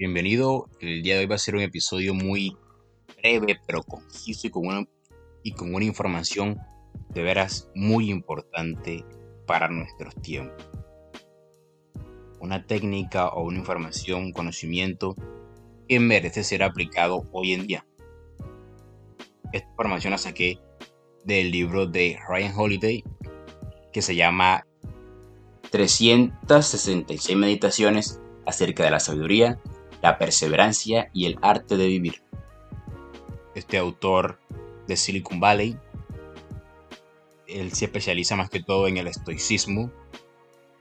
Bienvenido. 0.00 0.70
El 0.78 1.02
día 1.02 1.14
de 1.14 1.22
hoy 1.22 1.26
va 1.26 1.34
a 1.34 1.38
ser 1.38 1.56
un 1.56 1.60
episodio 1.60 2.14
muy 2.14 2.56
breve, 3.16 3.58
pero 3.66 3.82
conciso 3.82 4.46
y 4.46 4.50
con 4.52 5.74
una, 5.74 5.84
información 5.84 6.56
de 7.08 7.22
veras 7.22 7.68
muy 7.74 8.08
importante 8.08 9.04
para 9.44 9.68
nuestros 9.68 10.14
tiempos. 10.22 10.70
Una 12.38 12.64
técnica 12.64 13.30
o 13.30 13.42
una 13.42 13.58
información, 13.58 14.26
un 14.26 14.32
conocimiento 14.32 15.16
que 15.88 15.98
merece 15.98 16.44
ser 16.44 16.62
aplicado 16.62 17.24
hoy 17.32 17.54
en 17.54 17.66
día. 17.66 17.84
Esta 19.52 19.68
información 19.68 20.12
la 20.12 20.18
saqué 20.18 20.60
del 21.24 21.50
libro 21.50 21.88
de 21.88 22.20
Ryan 22.28 22.54
Holiday 22.56 23.02
que 23.92 24.02
se 24.02 24.14
llama 24.14 24.64
366 25.72 27.36
meditaciones 27.36 28.20
acerca 28.46 28.84
de 28.84 28.92
la 28.92 29.00
sabiduría, 29.00 29.60
la 30.02 30.18
perseverancia 30.18 31.10
y 31.12 31.26
el 31.26 31.38
arte 31.42 31.76
de 31.76 31.86
vivir. 31.86 32.22
Este 33.54 33.78
autor 33.78 34.40
de 34.86 34.96
Silicon 34.96 35.40
Valley, 35.40 35.76
él 37.46 37.72
se 37.72 37.86
especializa 37.86 38.36
más 38.36 38.50
que 38.50 38.62
todo 38.62 38.88
en 38.88 38.98
el 38.98 39.06
estoicismo, 39.06 39.90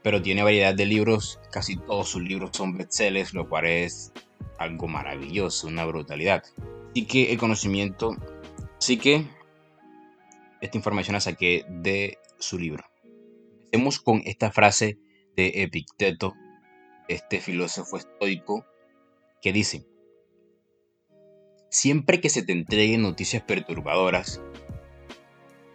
pero 0.04 0.22
tiene 0.22 0.44
variedad 0.44 0.76
de 0.76 0.86
libros, 0.86 1.40
casi 1.52 1.78
todos 1.78 2.10
sus 2.10 2.22
libros 2.22 2.52
son 2.54 2.78
bestsellers, 2.78 3.34
lo 3.34 3.50
cual 3.50 3.66
es 3.66 4.14
algo 4.58 4.88
maravilloso, 4.88 5.68
una 5.68 5.86
brutalidad. 5.86 6.44
Así 6.92 7.06
que 7.06 7.32
el 7.32 7.38
conocimiento, 7.38 8.16
así 8.78 8.98
que 8.98 9.26
esta 10.62 10.78
información 10.78 11.14
la 11.16 11.20
saqué 11.20 11.66
de 11.70 12.18
su 12.40 12.58
libro. 12.58 12.86
Empecemos 13.66 14.00
con 14.00 14.22
esta 14.26 14.52
frase 14.52 14.98
de 15.36 15.64
Epicteto, 15.64 16.34
este 17.08 17.40
filósofo 17.40 17.98
estoico, 17.98 18.66
que 19.42 19.54
dice, 19.54 19.86
siempre 21.70 22.20
que 22.22 22.30
se 22.30 22.42
te 22.42 22.54
entreguen 22.54 23.02
noticias 23.04 23.44
perturbadoras, 23.44 24.42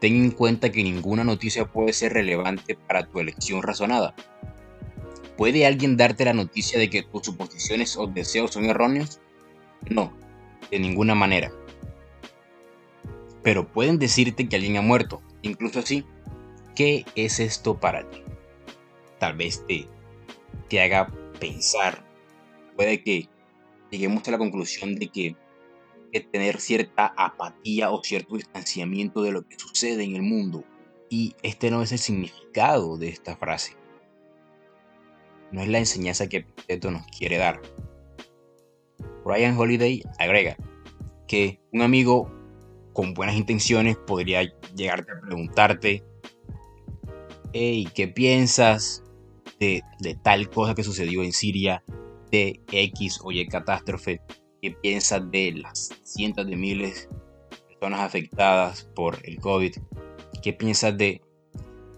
ten 0.00 0.16
en 0.16 0.30
cuenta 0.32 0.72
que 0.72 0.82
ninguna 0.82 1.24
noticia 1.24 1.66
puede 1.66 1.92
ser 1.92 2.12
relevante 2.12 2.74
para 2.74 3.06
tu 3.06 3.20
elección 3.20 3.62
razonada. 3.62 4.14
¿Puede 5.36 5.66
alguien 5.66 5.96
darte 5.96 6.24
la 6.24 6.34
noticia 6.34 6.78
de 6.78 6.90
que 6.90 7.02
tus 7.02 7.26
suposiciones 7.26 7.96
o 7.96 8.06
deseos 8.06 8.52
son 8.52 8.64
erróneos? 8.66 9.20
No, 9.88 10.12
de 10.70 10.78
ninguna 10.78 11.14
manera. 11.14 11.52
Pero 13.42 13.66
pueden 13.66 13.98
decirte 13.98 14.48
que 14.48 14.56
alguien 14.56 14.76
ha 14.76 14.82
muerto, 14.82 15.22
incluso 15.42 15.80
así. 15.80 16.04
¿Qué 16.74 17.04
es 17.14 17.40
esto 17.40 17.78
para 17.78 18.08
ti? 18.08 18.22
Tal 19.18 19.36
vez 19.36 19.64
te, 19.66 19.86
te 20.68 20.80
haga 20.80 21.12
pensar. 21.38 22.04
Puede 22.76 23.02
que 23.02 23.28
lleguemos 23.92 24.26
a 24.26 24.32
la 24.32 24.38
conclusión 24.38 24.96
de 24.96 25.08
que, 25.08 25.36
que 26.12 26.20
tener 26.20 26.60
cierta 26.60 27.12
apatía 27.16 27.90
o 27.90 28.02
cierto 28.02 28.36
distanciamiento 28.36 29.22
de 29.22 29.32
lo 29.32 29.46
que 29.46 29.58
sucede 29.58 30.04
en 30.04 30.16
el 30.16 30.22
mundo. 30.22 30.64
Y 31.08 31.36
este 31.42 31.70
no 31.70 31.82
es 31.82 31.92
el 31.92 31.98
significado 31.98 32.96
de 32.96 33.08
esta 33.08 33.36
frase. 33.36 33.76
No 35.52 35.60
es 35.60 35.68
la 35.68 35.78
enseñanza 35.78 36.28
que 36.28 36.46
esto 36.68 36.90
nos 36.90 37.06
quiere 37.06 37.36
dar. 37.36 37.60
Ryan 39.24 39.56
Holiday 39.56 40.02
agrega 40.18 40.56
que 41.28 41.60
un 41.72 41.82
amigo 41.82 42.30
con 42.92 43.14
buenas 43.14 43.36
intenciones 43.36 43.96
podría 43.96 44.42
llegarte 44.74 45.12
a 45.12 45.20
preguntarte, 45.20 46.02
hey, 47.52 47.86
¿qué 47.94 48.08
piensas 48.08 49.02
de, 49.58 50.18
tal 50.22 50.50
cosa 50.50 50.74
que 50.74 50.82
sucedió 50.82 51.22
en 51.22 51.32
Siria, 51.32 51.84
de 52.32 52.60
X 52.72 53.20
o 53.22 53.30
Y 53.30 53.46
catástrofe? 53.46 54.20
¿Qué 54.60 54.72
piensas 54.72 55.30
de 55.30 55.52
las 55.52 55.90
cientos 56.02 56.46
de 56.46 56.56
miles 56.56 57.08
de 57.50 57.76
personas 57.76 58.00
afectadas 58.00 58.84
por 58.96 59.18
el 59.24 59.38
COVID? 59.38 59.76
¿Qué 60.42 60.52
piensas 60.52 60.96
de 60.96 61.20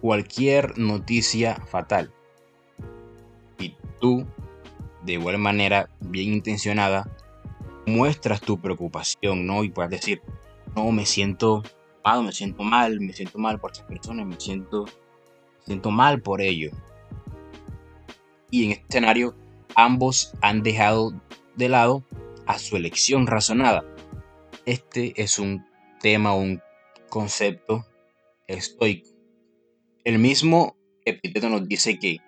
cualquier 0.01 0.77
noticia 0.77 1.55
fatal? 1.67 2.13
Y 3.59 3.75
tú, 4.01 4.27
de 5.05 5.15
igual 5.15 5.39
manera, 5.39 5.89
bien 6.01 6.35
intencionada, 6.35 7.09
muestras 7.87 8.41
tu 8.41 8.61
preocupación, 8.61 9.47
¿no? 9.47 9.63
Y 9.63 9.71
puedes 9.71 9.91
decir, 9.91 10.21
no, 10.75 10.91
me 10.91 11.07
siento 11.07 11.63
mal, 12.05 12.25
me 12.25 12.33
siento 12.33 12.63
mal, 12.65 13.01
me 13.01 13.13
siento 13.13 13.39
mal 13.39 13.61
por 13.61 13.73
esas 13.73 13.87
personas, 13.87 14.27
me 14.27 14.41
siento, 14.41 14.87
siento 15.65 15.91
mal 15.91 16.21
por 16.21 16.41
ello. 16.41 16.71
Y 18.51 18.65
en 18.65 18.71
este 18.73 18.85
escenario, 18.89 19.35
ambos 19.75 20.33
han 20.41 20.63
dejado 20.63 21.13
de 21.57 21.69
lado 21.69 22.05
a 22.47 22.59
su 22.59 22.77
elección 22.77 23.27
razonada. 23.27 23.85
Este 24.67 25.21
es 25.23 25.39
un 25.39 25.67
tema, 26.01 26.35
un 26.35 26.63
concepto 27.09 27.87
estoico. 28.47 29.09
El 30.05 30.19
mismo 30.19 30.77
Epíteto 31.07 31.49
nos 31.51 31.69
dice 31.69 31.99
que 31.99 32.19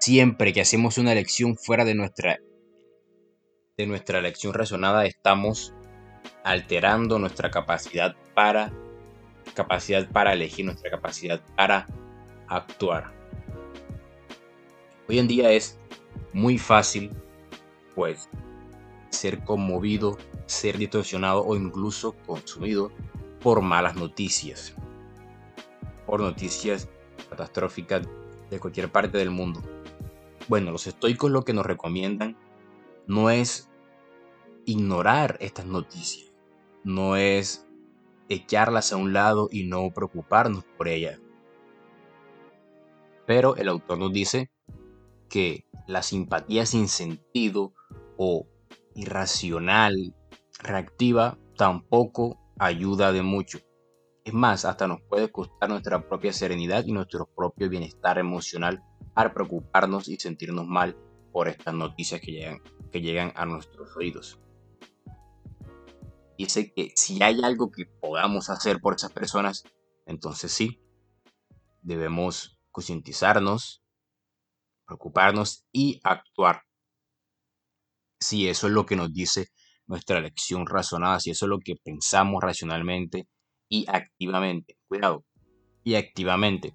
siempre 0.00 0.52
que 0.52 0.60
hacemos 0.60 0.98
una 0.98 1.12
elección 1.12 1.56
fuera 1.56 1.84
de 1.84 1.94
nuestra, 1.94 2.40
de 3.76 3.86
nuestra 3.86 4.18
elección 4.18 4.52
razonada, 4.52 5.06
estamos 5.06 5.72
alterando 6.42 7.18
nuestra 7.18 7.50
capacidad 7.50 8.16
para 8.34 8.72
capacidad 9.54 10.08
para 10.10 10.32
elegir, 10.32 10.64
nuestra 10.64 10.90
capacidad 10.90 11.40
para 11.56 11.86
actuar. 12.48 13.12
Hoy 15.08 15.18
en 15.18 15.28
día 15.28 15.52
es 15.52 15.78
muy 16.32 16.58
fácil 16.58 17.10
pues 17.94 18.28
ser 19.10 19.42
conmovido, 19.44 20.18
ser 20.46 20.76
distorsionado 20.78 21.44
o 21.44 21.56
incluso 21.56 22.14
consumido 22.26 22.90
por 23.40 23.62
malas 23.62 23.96
noticias, 23.96 24.74
por 26.06 26.20
noticias 26.20 26.88
catastróficas 27.30 28.06
de 28.50 28.60
cualquier 28.60 28.90
parte 28.90 29.18
del 29.18 29.30
mundo. 29.30 29.62
Bueno, 30.48 30.70
los 30.70 30.86
estoicos 30.86 31.30
lo 31.30 31.42
que 31.42 31.52
nos 31.52 31.66
recomiendan 31.66 32.36
no 33.06 33.30
es 33.30 33.70
ignorar 34.64 35.38
estas 35.40 35.66
noticias, 35.66 36.32
no 36.84 37.16
es 37.16 37.66
echarlas 38.28 38.92
a 38.92 38.96
un 38.96 39.12
lado 39.12 39.48
y 39.50 39.64
no 39.64 39.90
preocuparnos 39.92 40.64
por 40.76 40.88
ellas. 40.88 41.20
Pero 43.26 43.56
el 43.56 43.68
autor 43.68 43.98
nos 43.98 44.12
dice 44.12 44.50
que 45.28 45.66
la 45.86 46.02
simpatía 46.02 46.66
sin 46.66 46.88
sentido 46.88 47.72
o 48.16 48.46
irracional, 48.94 50.14
reactiva, 50.62 51.38
tampoco 51.56 52.40
ayuda 52.58 53.12
de 53.12 53.22
mucho. 53.22 53.58
Es 54.24 54.32
más, 54.32 54.64
hasta 54.64 54.88
nos 54.88 55.00
puede 55.02 55.30
costar 55.30 55.68
nuestra 55.68 56.08
propia 56.08 56.32
serenidad 56.32 56.84
y 56.84 56.92
nuestro 56.92 57.26
propio 57.26 57.68
bienestar 57.68 58.18
emocional 58.18 58.82
al 59.14 59.32
preocuparnos 59.32 60.08
y 60.08 60.16
sentirnos 60.16 60.66
mal 60.66 60.96
por 61.32 61.48
estas 61.48 61.74
noticias 61.74 62.20
que 62.20 62.32
llegan, 62.32 62.62
que 62.90 63.00
llegan 63.00 63.32
a 63.36 63.46
nuestros 63.46 63.96
oídos 63.96 64.40
dice 66.36 66.72
que 66.72 66.92
si 66.94 67.22
hay 67.22 67.42
algo 67.42 67.70
que 67.70 67.86
podamos 67.86 68.50
hacer 68.50 68.80
por 68.80 68.94
esas 68.94 69.12
personas, 69.12 69.64
entonces 70.06 70.52
sí, 70.52 70.80
debemos 71.82 72.58
concientizarnos, 72.70 73.82
preocuparnos 74.86 75.64
y 75.72 76.00
actuar. 76.04 76.62
Si 78.20 78.48
eso 78.48 78.66
es 78.66 78.72
lo 78.72 78.86
que 78.86 78.96
nos 78.96 79.12
dice 79.12 79.48
nuestra 79.86 80.20
lección 80.20 80.66
razonada, 80.66 81.20
si 81.20 81.30
eso 81.30 81.46
es 81.46 81.50
lo 81.50 81.58
que 81.58 81.74
pensamos 81.82 82.42
racionalmente 82.42 83.28
y 83.68 83.84
activamente. 83.88 84.78
Cuidado. 84.88 85.24
Y 85.84 85.94
activamente. 85.94 86.74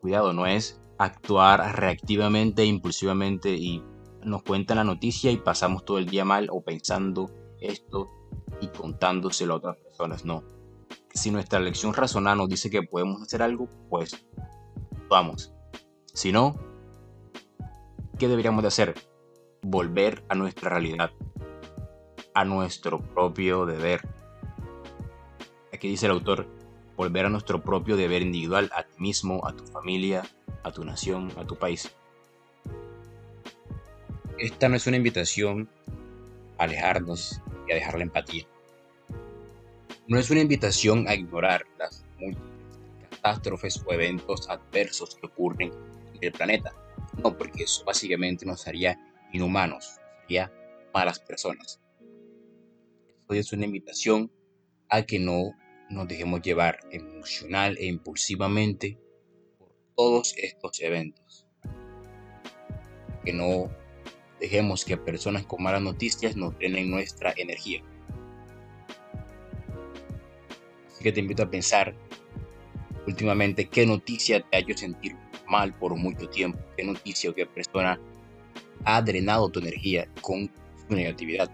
Cuidado, 0.00 0.32
no 0.32 0.46
es 0.46 0.80
actuar 0.98 1.78
reactivamente 1.78 2.62
e 2.62 2.66
impulsivamente 2.66 3.54
y 3.54 3.82
nos 4.24 4.42
cuentan 4.42 4.78
la 4.78 4.84
noticia 4.84 5.30
y 5.30 5.36
pasamos 5.36 5.84
todo 5.84 5.98
el 5.98 6.06
día 6.06 6.24
mal 6.24 6.48
o 6.50 6.62
pensando 6.62 7.30
esto 7.60 8.08
y 8.60 8.68
contándoselo 8.68 9.54
a 9.54 9.56
otras 9.56 9.76
personas. 9.78 10.24
No. 10.24 10.44
Si 11.14 11.30
nuestra 11.30 11.60
lección 11.60 11.94
razonada 11.94 12.36
nos 12.36 12.48
dice 12.48 12.70
que 12.70 12.82
podemos 12.82 13.22
hacer 13.22 13.42
algo, 13.42 13.68
pues 13.88 14.26
vamos. 15.08 15.52
Si 16.14 16.30
no, 16.30 16.56
¿qué 18.18 18.28
deberíamos 18.28 18.60
de 18.62 18.68
hacer? 18.68 18.94
Volver 19.62 20.22
a 20.28 20.34
nuestra 20.34 20.68
realidad, 20.68 21.10
a 22.34 22.44
nuestro 22.44 23.00
propio 23.00 23.64
deber. 23.64 24.02
Aquí 25.72 25.88
dice 25.88 26.04
el 26.04 26.12
autor, 26.12 26.46
volver 26.98 27.24
a 27.24 27.28
nuestro 27.30 27.62
propio 27.62 27.96
deber 27.96 28.20
individual, 28.20 28.70
a 28.74 28.82
ti 28.82 28.92
mismo, 28.98 29.46
a 29.46 29.56
tu 29.56 29.64
familia, 29.64 30.22
a 30.62 30.70
tu 30.70 30.84
nación, 30.84 31.32
a 31.38 31.46
tu 31.46 31.56
país. 31.56 31.90
Esta 34.36 34.68
no 34.68 34.76
es 34.76 34.86
una 34.86 34.98
invitación 34.98 35.70
a 36.58 36.64
alejarnos 36.64 37.40
y 37.66 37.72
a 37.72 37.76
dejar 37.76 37.96
la 37.96 38.02
empatía. 38.02 38.44
No 40.08 40.18
es 40.18 40.30
una 40.30 40.40
invitación 40.40 41.08
a 41.08 41.14
ignorar 41.14 41.64
las 41.78 42.04
múltiples 42.18 42.52
catástrofes 43.08 43.82
o 43.86 43.92
eventos 43.94 44.50
adversos 44.50 45.14
que 45.14 45.26
ocurren 45.26 45.72
en 45.72 46.01
el 46.26 46.32
planeta. 46.32 46.72
No, 47.22 47.36
porque 47.36 47.64
eso 47.64 47.84
básicamente 47.84 48.46
nos 48.46 48.66
haría 48.66 48.98
inhumanos, 49.32 50.00
hacia 50.22 50.52
malas 50.94 51.18
personas. 51.20 51.80
Esto 53.20 53.34
es 53.34 53.52
una 53.52 53.64
invitación 53.64 54.30
a 54.88 55.02
que 55.02 55.18
no 55.18 55.52
nos 55.90 56.08
dejemos 56.08 56.42
llevar 56.42 56.80
emocional 56.90 57.76
e 57.78 57.86
impulsivamente 57.86 58.98
por 59.58 59.72
todos 59.96 60.34
estos 60.36 60.80
eventos. 60.80 61.46
Que 63.24 63.32
no 63.32 63.70
dejemos 64.40 64.84
que 64.84 64.96
personas 64.96 65.46
con 65.46 65.62
malas 65.62 65.82
noticias 65.82 66.36
nos 66.36 66.56
drenen 66.58 66.90
nuestra 66.90 67.32
energía. 67.36 67.82
Así 70.88 71.04
que 71.04 71.12
te 71.12 71.20
invito 71.20 71.42
a 71.42 71.50
pensar 71.50 71.94
últimamente 73.06 73.68
qué 73.68 73.86
noticia 73.86 74.40
te 74.40 74.56
ha 74.56 74.60
hecho 74.60 74.76
sentir 74.76 75.16
mal 75.52 75.74
por 75.74 75.94
mucho 75.94 76.26
tiempo, 76.30 76.58
qué 76.76 76.82
noticia 76.82 77.30
o 77.30 77.34
qué 77.34 77.44
persona 77.44 78.00
ha 78.84 79.02
drenado 79.02 79.50
tu 79.50 79.60
energía 79.60 80.08
con 80.22 80.50
su 80.88 80.96
negatividad. 80.96 81.50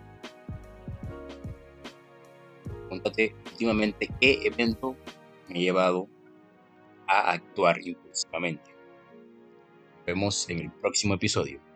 Pregúntate 2.89 3.35
últimamente 3.51 4.09
qué 4.21 4.39
evento 4.45 4.97
me 5.49 5.59
ha 5.59 5.63
llevado 5.63 6.09
a 7.09 7.33
actuar 7.33 7.77
impulsivamente. 7.83 8.71
Nos 9.97 10.07
vemos 10.07 10.49
en 10.49 10.61
el 10.61 10.71
próximo 10.71 11.15
episodio. 11.15 11.68